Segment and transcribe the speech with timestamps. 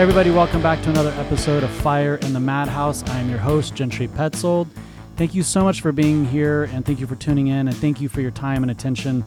[0.00, 3.02] Everybody, welcome back to another episode of Fire in the Madhouse.
[3.10, 4.66] I am your host, Gentry Petzold.
[5.16, 8.00] Thank you so much for being here and thank you for tuning in and thank
[8.00, 9.22] you for your time and attention.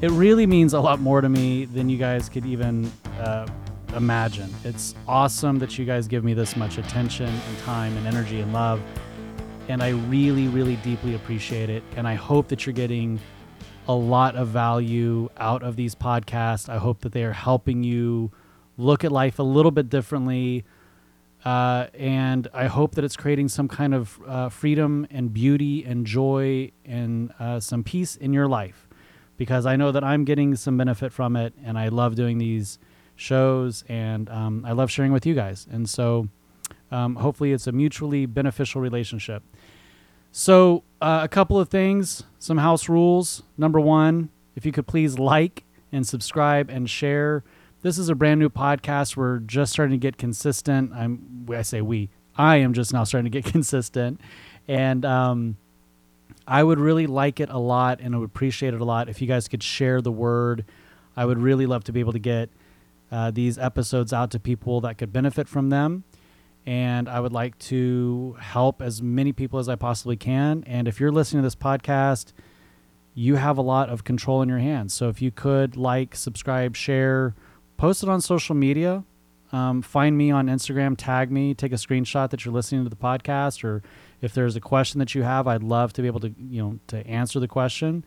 [0.00, 3.46] It really means a lot more to me than you guys could even uh,
[3.94, 4.52] imagine.
[4.64, 8.52] It's awesome that you guys give me this much attention and time and energy and
[8.52, 8.82] love.
[9.68, 11.84] And I really, really deeply appreciate it.
[11.94, 13.20] And I hope that you're getting
[13.86, 16.68] a lot of value out of these podcasts.
[16.68, 18.32] I hope that they are helping you
[18.76, 20.64] look at life a little bit differently.
[21.44, 26.06] Uh, and I hope that it's creating some kind of uh, freedom and beauty and
[26.06, 28.88] joy and uh, some peace in your life
[29.36, 31.54] because I know that I'm getting some benefit from it.
[31.64, 32.78] And I love doing these
[33.14, 35.66] shows and um, I love sharing with you guys.
[35.70, 36.28] And so
[36.90, 39.42] um, hopefully it's a mutually beneficial relationship.
[40.32, 43.42] So, uh, a couple of things, some house rules.
[43.56, 47.42] Number one, if you could please like and subscribe and share
[47.82, 49.16] this is a brand new podcast.
[49.16, 50.92] We're just starting to get consistent.
[50.94, 52.10] I'm I say we.
[52.36, 54.20] I am just now starting to get consistent,
[54.68, 55.56] and um,
[56.46, 59.20] I would really like it a lot, and I would appreciate it a lot if
[59.20, 60.64] you guys could share the word.
[61.16, 62.50] I would really love to be able to get
[63.10, 66.04] uh, these episodes out to people that could benefit from them.
[66.66, 70.64] And I would like to help as many people as I possibly can.
[70.66, 72.32] And if you're listening to this podcast,
[73.14, 74.92] you have a lot of control in your hands.
[74.92, 77.34] So if you could like, subscribe, share,
[77.76, 79.04] post it on social media.
[79.52, 82.96] Um, find me on Instagram, tag me, take a screenshot that you're listening to the
[82.96, 83.82] podcast, or
[84.20, 86.78] if there's a question that you have, I'd love to be able to you know
[86.88, 88.04] to answer the question.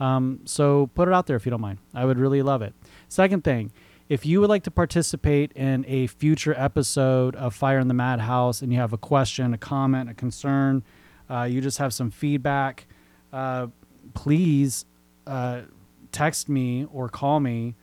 [0.00, 1.78] Um, so put it out there if you don't mind.
[1.94, 2.74] I would really love it.
[3.08, 3.70] Second thing,
[4.08, 8.60] if you would like to participate in a future episode of Fire in the Madhouse
[8.60, 10.82] and you have a question, a comment, a concern,
[11.30, 12.86] uh, you just have some feedback,
[13.32, 13.68] uh,
[14.14, 14.84] please
[15.26, 15.62] uh,
[16.10, 17.76] text me or call me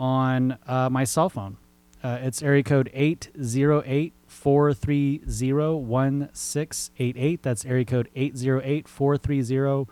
[0.00, 1.58] on uh, my cell phone.
[2.02, 7.42] Uh, it's area code 808 430 1688.
[7.42, 9.90] That's area code 808 430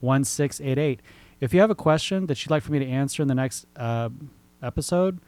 [0.00, 1.00] 1688.
[1.40, 3.64] If you have a question that you'd like for me to answer in the next
[3.74, 4.10] uh,
[4.62, 5.18] episode,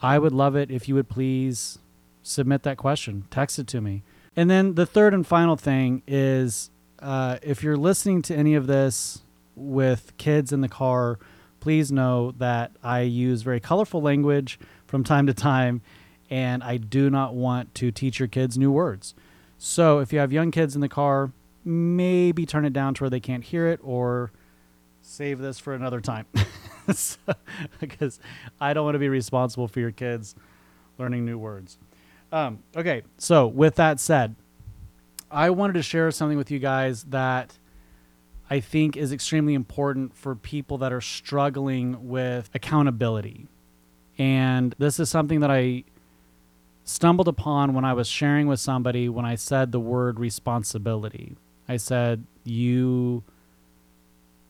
[0.00, 1.78] I would love it if you would please
[2.22, 4.02] submit that question, text it to me.
[4.34, 8.66] And then the third and final thing is uh, if you're listening to any of
[8.66, 9.22] this
[9.54, 11.18] with kids in the car,
[11.66, 14.56] please know that I use very colorful language
[14.86, 15.82] from time to time,
[16.30, 19.16] and I do not want to teach your kids new words.
[19.58, 21.32] So if you have young kids in the car,
[21.64, 24.30] maybe turn it down to where they can't hear it or
[25.02, 26.26] save this for another time.
[26.94, 27.18] so,
[27.80, 28.20] because
[28.60, 30.36] I don't want to be responsible for your kids
[30.98, 31.78] learning new words.
[32.30, 34.36] Um, okay, so with that said,
[35.32, 37.58] I wanted to share something with you guys that
[38.48, 43.48] I think is extremely important for people that are struggling with accountability.
[44.18, 45.84] And this is something that I
[46.84, 51.36] stumbled upon when I was sharing with somebody when I said the word responsibility.
[51.68, 53.24] I said, You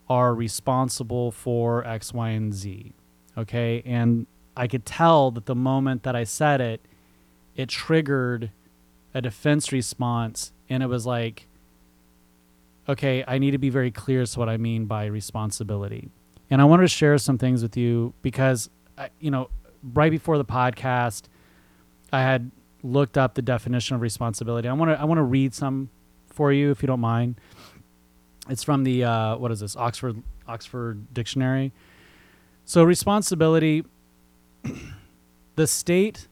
[0.09, 2.93] are responsible for X, Y, and Z.
[3.37, 3.83] Okay.
[3.85, 4.27] And
[4.57, 6.81] I could tell that the moment that I said it,
[7.57, 8.51] it triggered
[9.15, 10.53] a defense response.
[10.69, 11.49] And it was like,
[12.89, 16.11] okay, I need to be very clear as to what I mean by responsibility.
[16.51, 19.51] And I wanted to share some things with you because, I, you know,
[19.83, 21.25] right before the podcast,
[22.13, 22.51] I had
[22.83, 24.69] looked up the definition of responsibility.
[24.69, 25.91] I want to I want to read some
[26.29, 27.41] for you if you don't mind.
[28.49, 31.73] It's from the uh, what is this Oxford Oxford Dictionary.
[32.65, 33.85] So responsibility,
[35.57, 36.29] the state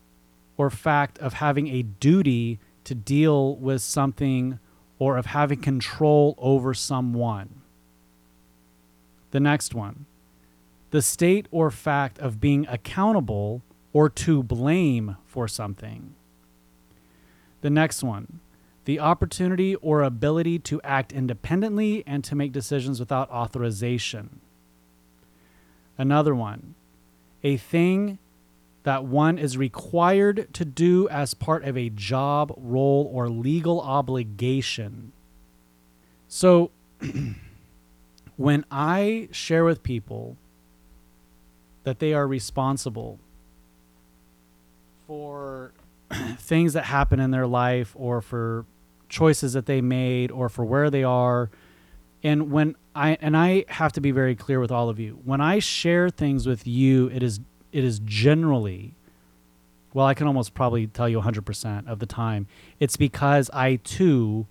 [0.57, 4.59] or fact of having a duty to deal with something
[4.99, 7.63] or of having control over someone.
[9.31, 10.07] The next one
[10.91, 13.63] the state or fact of being accountable
[13.93, 16.15] or to blame for something.
[17.63, 18.41] The next one
[18.85, 24.41] the opportunity or ability to act independently and to make decisions without authorization.
[25.97, 26.75] Another one
[27.43, 28.19] a thing
[28.85, 35.13] that one is required to do as part of a job, role, or legal obligation.
[36.29, 36.71] So,
[38.37, 40.37] when I share with people
[41.85, 43.19] that they are responsible
[45.07, 45.73] for
[46.39, 48.67] things that happen in their life or for
[49.09, 51.51] choices that they made or for where they are,
[52.23, 55.19] and when I and I have to be very clear with all of you.
[55.25, 57.41] When I share things with you, it is
[57.75, 58.95] it is generally,
[59.93, 62.47] well, I can almost probably tell you 100% of the time,
[62.79, 64.47] it's because I too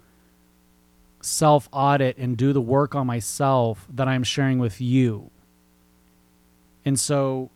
[1.21, 5.31] self audit and do the work on myself that I'm sharing with you.
[6.83, 7.49] And so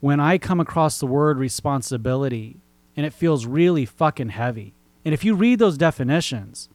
[0.00, 2.56] when I come across the word responsibility,
[2.96, 4.74] and it feels really fucking heavy.
[5.04, 6.68] And if you read those definitions,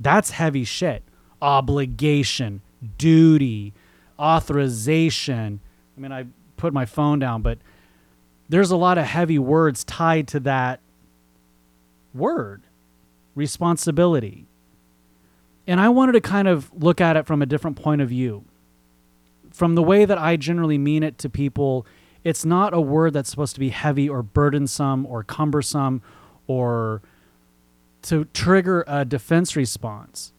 [0.00, 1.02] that's heavy shit.
[1.40, 2.62] Obligation,
[2.98, 3.74] duty,
[4.18, 5.60] authorization.
[5.96, 6.26] I mean, I
[6.60, 7.58] put my phone down, but
[8.48, 10.80] there's a lot of heavy words tied to that
[12.14, 12.62] word
[13.34, 14.46] responsibility.
[15.66, 18.44] And I wanted to kind of look at it from a different point of view.
[19.52, 21.86] From the way that I generally mean it to people,
[22.24, 26.02] it's not a word that's supposed to be heavy or burdensome or cumbersome
[26.46, 27.02] or
[28.02, 30.32] to trigger a defense response.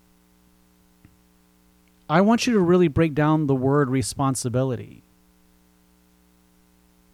[2.09, 5.03] I want you to really break down the word responsibility.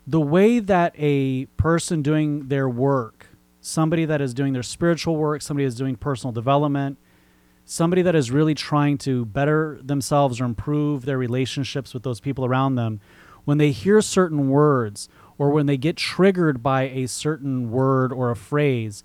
[0.09, 3.27] The way that a person doing their work,
[3.59, 6.97] somebody that is doing their spiritual work, somebody is doing personal development,
[7.65, 12.45] somebody that is really trying to better themselves or improve their relationships with those people
[12.45, 13.01] around them,
[13.43, 18.31] when they hear certain words or when they get triggered by a certain word or
[18.31, 19.03] a phrase,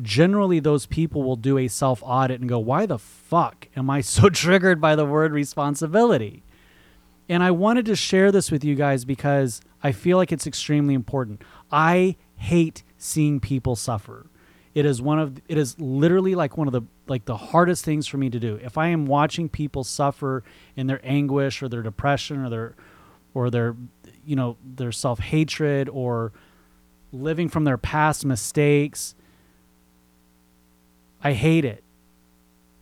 [0.00, 4.00] generally those people will do a self audit and go, Why the fuck am I
[4.00, 6.44] so triggered by the word responsibility?
[7.28, 10.94] And I wanted to share this with you guys because I feel like it's extremely
[10.94, 11.42] important.
[11.70, 14.26] I hate seeing people suffer.
[14.74, 18.08] It is one of it is literally like one of the like the hardest things
[18.08, 18.58] for me to do.
[18.60, 20.42] If I am watching people suffer
[20.74, 22.74] in their anguish or their depression or their
[23.32, 23.76] or their
[24.24, 26.32] you know their self-hatred or
[27.12, 29.14] living from their past mistakes
[31.22, 31.84] I hate it.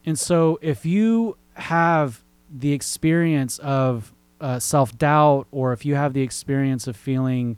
[0.06, 6.12] And so if you have the experience of uh, self doubt, or if you have
[6.12, 7.56] the experience of feeling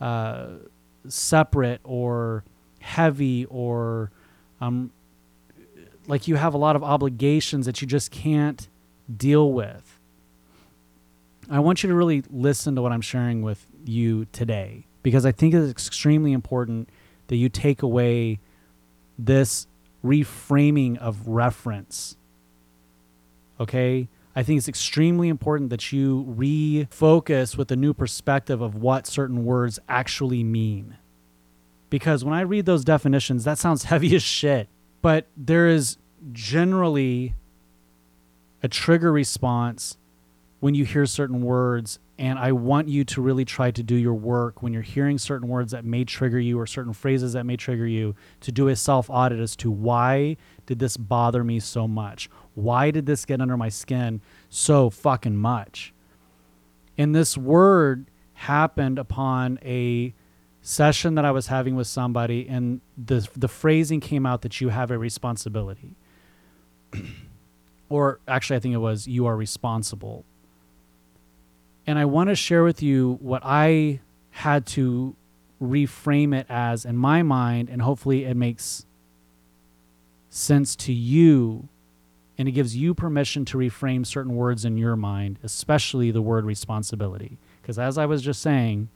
[0.00, 0.48] uh,
[1.08, 2.44] separate or
[2.80, 4.10] heavy, or
[4.60, 4.90] um,
[6.06, 8.68] like you have a lot of obligations that you just can't
[9.14, 9.98] deal with,
[11.50, 15.32] I want you to really listen to what I'm sharing with you today because I
[15.32, 16.88] think it's extremely important
[17.28, 18.40] that you take away
[19.18, 19.66] this
[20.04, 22.16] reframing of reference.
[23.58, 24.08] Okay?
[24.36, 29.44] I think it's extremely important that you refocus with a new perspective of what certain
[29.44, 30.96] words actually mean.
[31.90, 34.68] Because when I read those definitions, that sounds heavy as shit.
[35.02, 35.96] But there is
[36.32, 37.34] generally
[38.62, 39.96] a trigger response
[40.60, 44.14] when you hear certain words and I want you to really try to do your
[44.14, 47.56] work when you're hearing certain words that may trigger you or certain phrases that may
[47.56, 50.36] trigger you to do a self audit as to why
[50.66, 52.28] did this bother me so much?
[52.58, 55.92] Why did this get under my skin so fucking much?
[56.96, 60.14] And this word happened upon a
[60.60, 64.68] session that I was having with somebody, and the, the phrasing came out that you
[64.70, 65.96] have a responsibility.
[67.88, 70.24] or actually, I think it was you are responsible
[71.88, 75.16] and I want to share with you what I had to
[75.60, 78.84] reframe it as in my mind, and hopefully it makes
[80.28, 81.70] sense to you
[82.38, 86.44] and it gives you permission to reframe certain words in your mind, especially the word
[86.44, 87.36] responsibility.
[87.60, 88.88] Because as I was just saying,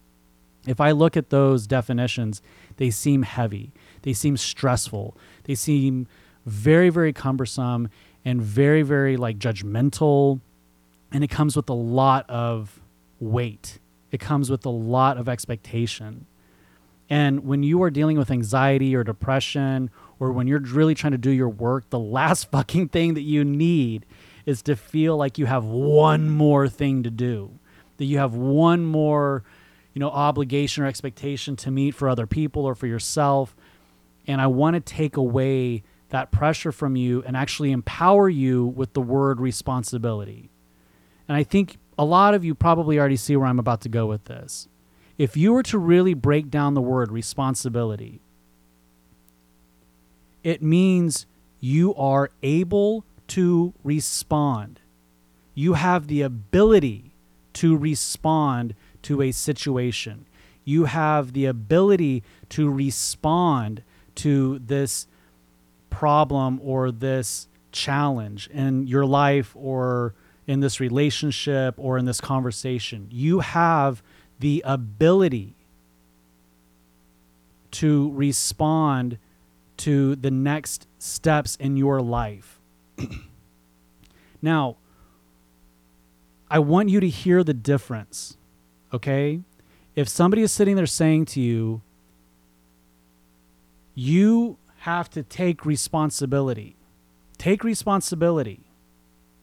[0.66, 2.40] if I look at those definitions,
[2.76, 3.72] they seem heavy,
[4.02, 6.06] they seem stressful, they seem
[6.46, 7.88] very, very cumbersome
[8.24, 10.40] and very, very like judgmental.
[11.10, 12.80] And it comes with a lot of
[13.18, 13.80] weight.
[14.12, 16.26] It comes with a lot of expectation.
[17.12, 21.18] And when you are dealing with anxiety or depression, or when you're really trying to
[21.18, 24.06] do your work, the last fucking thing that you need
[24.46, 27.58] is to feel like you have one more thing to do,
[27.98, 29.44] that you have one more,
[29.92, 33.54] you know, obligation or expectation to meet for other people or for yourself.
[34.26, 38.94] And I want to take away that pressure from you and actually empower you with
[38.94, 40.50] the word responsibility.
[41.28, 44.06] And I think a lot of you probably already see where I'm about to go
[44.06, 44.66] with this.
[45.18, 48.20] If you were to really break down the word responsibility,
[50.42, 51.26] it means
[51.60, 54.80] you are able to respond.
[55.54, 57.12] You have the ability
[57.54, 60.26] to respond to a situation.
[60.64, 63.82] You have the ability to respond
[64.16, 65.06] to this
[65.90, 70.14] problem or this challenge in your life or
[70.46, 73.08] in this relationship or in this conversation.
[73.10, 74.02] You have
[74.42, 75.54] the ability
[77.70, 79.16] to respond
[79.76, 82.60] to the next steps in your life.
[84.42, 84.76] now,
[86.50, 88.36] I want you to hear the difference,
[88.92, 89.40] okay?
[89.94, 91.80] If somebody is sitting there saying to you,
[93.94, 96.74] you have to take responsibility,
[97.38, 98.60] take responsibility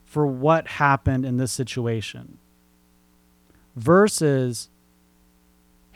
[0.04, 2.38] for what happened in this situation
[3.80, 4.70] versus,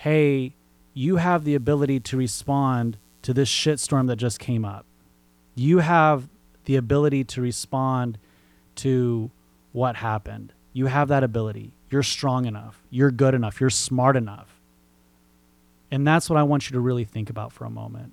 [0.04, 0.54] hey,
[0.94, 4.86] you have the ability to respond to this shitstorm that just came up.
[5.56, 6.28] You have
[6.66, 8.18] the ability to respond
[8.76, 9.32] to
[9.72, 10.52] what happened.
[10.74, 11.72] You have that ability.
[11.90, 12.84] You're strong enough.
[12.90, 13.62] You're good enough.
[13.62, 14.60] You're smart enough.
[15.90, 18.12] And that's what I want you to really think about for a moment.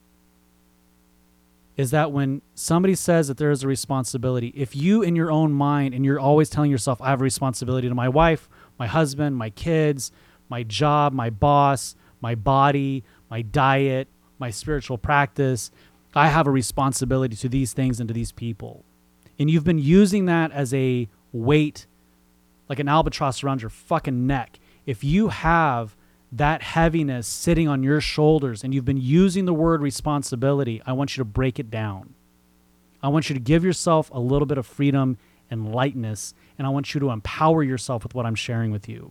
[1.76, 5.50] Is that when somebody says that there is a responsibility, if you in your own
[5.50, 9.36] mind and you're always telling yourself, I have a responsibility to my wife, my husband,
[9.36, 10.12] my kids,
[10.50, 15.70] my job, my boss, my body, my diet, my spiritual practice,
[16.14, 18.84] I have a responsibility to these things and to these people.
[19.38, 21.86] And you've been using that as a weight,
[22.68, 24.58] like an albatross around your fucking neck.
[24.84, 25.96] If you have
[26.32, 31.16] that heaviness sitting on your shoulders and you've been using the word responsibility, I want
[31.16, 32.14] you to break it down.
[33.02, 35.16] I want you to give yourself a little bit of freedom
[35.50, 39.10] and lightness, and I want you to empower yourself with what I'm sharing with you.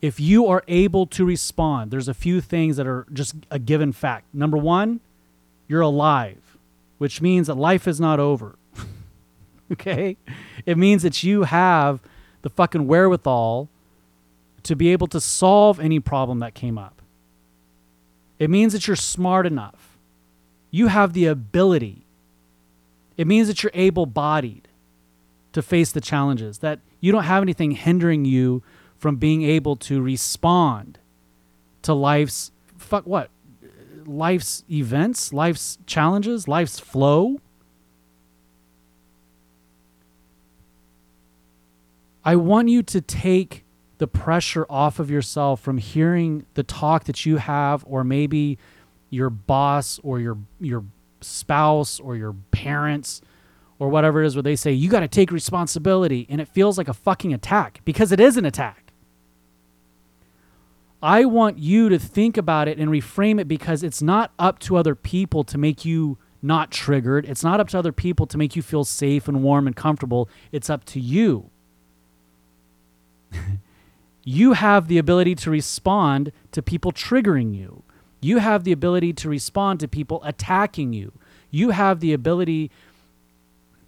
[0.00, 3.92] If you are able to respond, there's a few things that are just a given
[3.92, 4.26] fact.
[4.32, 5.00] Number one,
[5.68, 6.56] you're alive,
[6.98, 8.56] which means that life is not over.
[9.72, 10.16] okay?
[10.64, 12.00] It means that you have
[12.42, 13.68] the fucking wherewithal
[14.62, 17.02] to be able to solve any problem that came up.
[18.38, 19.98] It means that you're smart enough.
[20.70, 22.06] You have the ability.
[23.16, 24.68] It means that you're able bodied
[25.52, 28.62] to face the challenges, that you don't have anything hindering you
[29.00, 30.98] from being able to respond
[31.82, 33.30] to life's fuck what?
[34.04, 37.40] Life's events, life's challenges, life's flow.
[42.22, 43.64] I want you to take
[43.96, 48.58] the pressure off of yourself from hearing the talk that you have or maybe
[49.08, 50.84] your boss or your your
[51.22, 53.22] spouse or your parents
[53.78, 56.76] or whatever it is where they say you got to take responsibility and it feels
[56.76, 58.89] like a fucking attack because it is an attack.
[61.02, 64.76] I want you to think about it and reframe it because it's not up to
[64.76, 67.26] other people to make you not triggered.
[67.26, 70.28] It's not up to other people to make you feel safe and warm and comfortable.
[70.52, 71.50] It's up to you.
[74.24, 77.82] you have the ability to respond to people triggering you.
[78.20, 81.12] You have the ability to respond to people attacking you.
[81.50, 82.70] You have the ability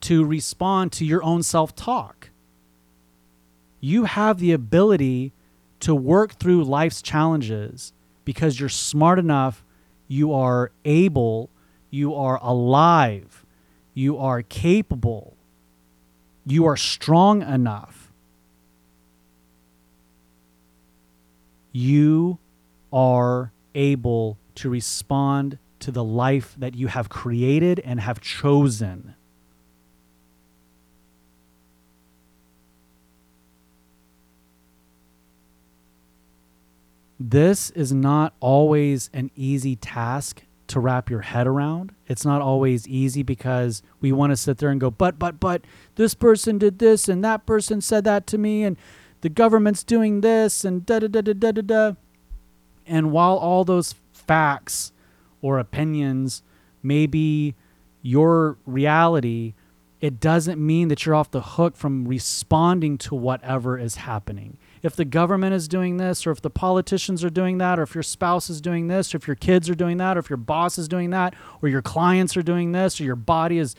[0.02, 2.30] to respond to your own self talk.
[3.80, 5.32] You have the ability
[5.82, 7.92] to work through life's challenges
[8.24, 9.64] because you're smart enough,
[10.08, 11.50] you are able,
[11.90, 13.44] you are alive,
[13.94, 15.36] you are capable,
[16.44, 18.02] you are strong enough
[21.72, 22.38] you
[22.92, 29.14] are able to respond to the life that you have created and have chosen.
[37.30, 41.94] This is not always an easy task to wrap your head around.
[42.08, 45.62] It's not always easy because we want to sit there and go, but, but, but,
[45.94, 48.76] this person did this and that person said that to me and
[49.20, 51.92] the government's doing this and da da da da da da da.
[52.88, 54.90] And while all those facts
[55.40, 56.42] or opinions
[56.82, 57.54] may be
[58.00, 59.54] your reality,
[60.02, 64.58] it doesn't mean that you're off the hook from responding to whatever is happening.
[64.82, 67.94] If the government is doing this, or if the politicians are doing that, or if
[67.94, 70.38] your spouse is doing this, or if your kids are doing that, or if your
[70.38, 73.76] boss is doing that, or your clients are doing this, or your body is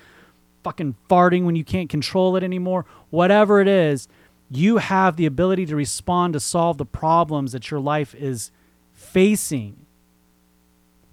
[0.63, 4.07] fucking farting when you can't control it anymore, whatever it is,
[4.49, 8.49] you have the ability to respond to solve the problems that your life is
[8.93, 9.75] facing.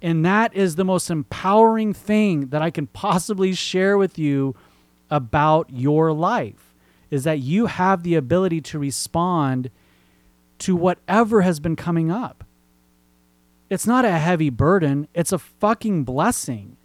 [0.01, 4.55] And that is the most empowering thing that I can possibly share with you
[5.11, 6.75] about your life
[7.11, 9.71] is that you have the ability to respond
[10.59, 12.45] to whatever has been coming up.
[13.69, 16.77] It's not a heavy burden, it's a fucking blessing.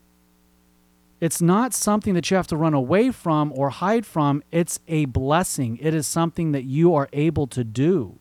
[1.22, 4.44] It's not something that you have to run away from or hide from.
[4.51, 5.79] It's a blessing.
[5.82, 8.20] It is something that you are able to do.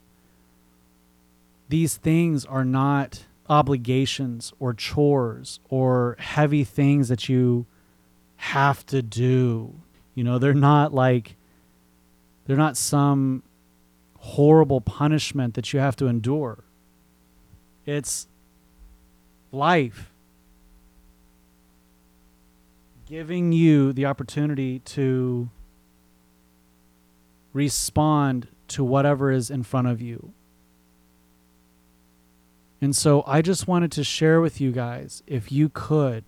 [1.69, 7.67] These things are not obligations or chores or heavy things that you
[8.37, 9.75] have to do.
[10.15, 11.37] You know, they're not like,
[12.47, 13.43] they're not some
[14.19, 16.65] horrible punishment that you have to endure.
[17.85, 18.27] It's
[19.53, 20.11] life
[23.07, 25.51] giving you the opportunity to
[27.53, 30.33] respond to whatever is in front of you.
[32.81, 36.25] And so I just wanted to share with you guys if you could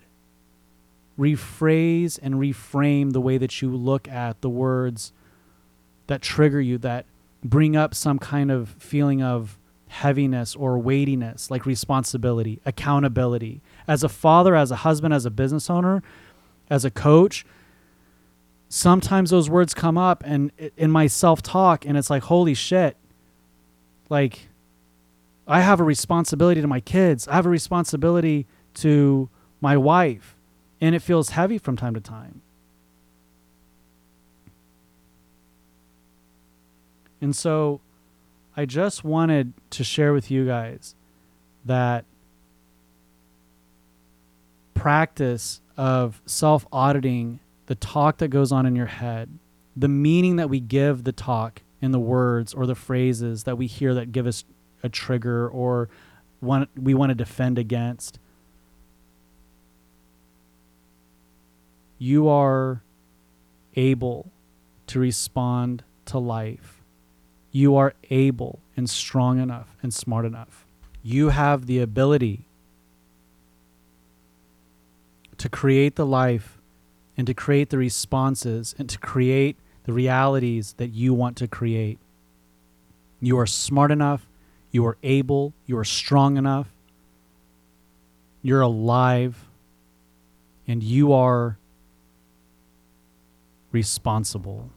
[1.19, 5.13] rephrase and reframe the way that you look at the words
[6.07, 7.07] that trigger you, that
[7.43, 9.59] bring up some kind of feeling of
[9.89, 13.61] heaviness or weightiness, like responsibility, accountability.
[13.89, 16.03] As a father, as a husband, as a business owner,
[16.69, 17.47] as a coach,
[18.69, 22.97] sometimes those words come up and in my self-talk and it's like holy shit.
[24.11, 24.49] Like
[25.47, 27.27] I have a responsibility to my kids.
[27.29, 29.29] I have a responsibility to
[29.61, 30.36] my wife
[30.81, 32.43] and it feels heavy from time to time.
[37.21, 37.81] And so
[38.57, 40.95] I just wanted to share with you guys
[41.65, 42.05] that
[44.75, 49.29] practice of self auditing the talk that goes on in your head,
[49.75, 53.67] the meaning that we give the talk in the words or the phrases that we
[53.67, 54.45] hear that give us
[54.83, 55.89] a trigger or
[56.41, 58.19] one we want to defend against.
[61.99, 62.83] You are
[63.75, 64.31] able
[64.89, 66.83] to respond to life.
[67.53, 70.67] You are able and strong enough and smart enough.
[71.03, 72.47] You have the ability
[75.39, 76.59] to create the life
[77.17, 81.99] and to create the responses and to create the realities that you want to create.
[83.21, 84.27] You are smart enough,
[84.71, 86.69] you are able, you are strong enough,
[88.43, 89.47] you're alive,
[90.69, 91.59] and you are
[93.73, 94.71] responsible.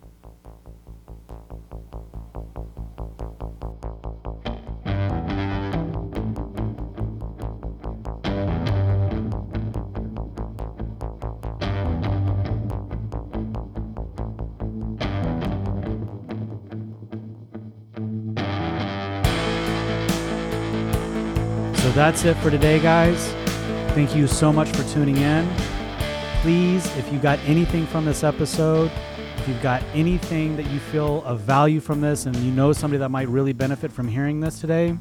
[21.75, 23.33] So that's it for today, guys.
[23.93, 25.78] Thank you so much for tuning in.
[26.41, 28.89] Please, if you got anything from this episode,
[29.35, 32.97] if you've got anything that you feel of value from this and you know somebody
[32.99, 34.97] that might really benefit from hearing this today,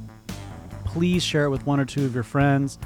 [0.84, 2.80] please share it with one or two of your friends.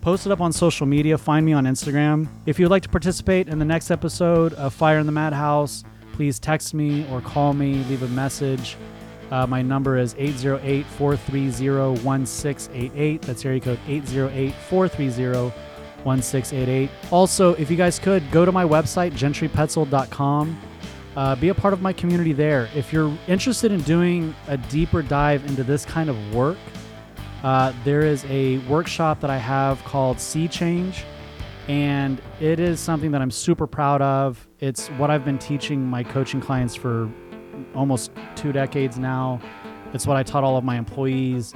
[0.00, 1.18] Post it up on social media.
[1.18, 2.26] Find me on Instagram.
[2.46, 6.38] If you'd like to participate in the next episode of Fire in the Madhouse, please
[6.38, 8.78] text me or call me, leave a message.
[9.30, 13.22] Uh, my number is 808 430 1688.
[13.22, 15.73] That's area code 808 430
[16.04, 16.90] 1688.
[17.10, 20.60] Also, if you guys could, go to my website, gentrypetzold.com.
[21.16, 22.68] Uh, be a part of my community there.
[22.74, 26.58] If you're interested in doing a deeper dive into this kind of work,
[27.44, 31.04] uh, there is a workshop that I have called Sea Change,
[31.68, 34.48] and it is something that I'm super proud of.
[34.60, 37.08] It's what I've been teaching my coaching clients for
[37.74, 39.40] almost two decades now.
[39.92, 41.54] It's what I taught all of my employees.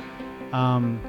[0.52, 1.00] Um,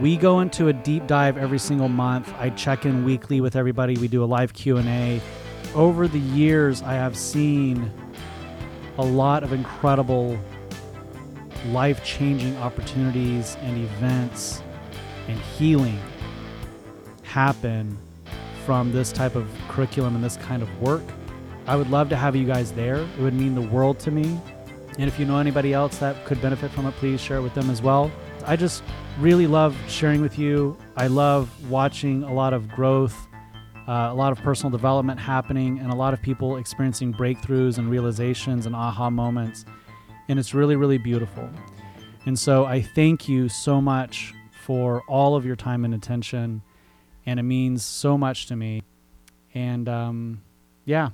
[0.00, 2.32] we go into a deep dive every single month.
[2.38, 3.96] I check in weekly with everybody.
[3.96, 5.20] We do a live Q&A.
[5.74, 7.92] Over the years, I have seen
[8.98, 10.38] a lot of incredible
[11.68, 14.62] life-changing opportunities and events
[15.28, 15.98] and healing
[17.22, 17.96] happen
[18.66, 21.02] from this type of curriculum and this kind of work.
[21.66, 22.96] I would love to have you guys there.
[22.96, 24.38] It would mean the world to me.
[24.98, 27.54] And if you know anybody else that could benefit from it, please share it with
[27.54, 28.10] them as well.
[28.46, 28.82] I just
[29.18, 30.76] really love sharing with you.
[30.96, 33.16] I love watching a lot of growth,
[33.88, 37.90] uh, a lot of personal development happening, and a lot of people experiencing breakthroughs and
[37.90, 39.64] realizations and aha moments.
[40.28, 41.48] And it's really, really beautiful.
[42.26, 46.62] And so I thank you so much for all of your time and attention.
[47.26, 48.82] And it means so much to me.
[49.54, 50.42] And um,
[50.84, 51.10] yeah,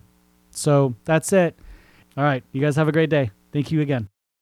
[0.50, 1.56] so that's it.
[2.16, 2.42] All right.
[2.52, 3.30] You guys have a great day.
[3.52, 4.09] Thank you again.